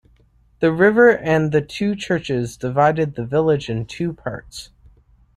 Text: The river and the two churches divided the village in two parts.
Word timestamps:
The 0.61 0.71
river 0.73 1.11
and 1.15 1.51
the 1.51 1.61
two 1.61 1.95
churches 1.95 2.57
divided 2.57 3.13
the 3.13 3.23
village 3.23 3.69
in 3.69 3.85
two 3.85 4.13
parts. 4.13 4.71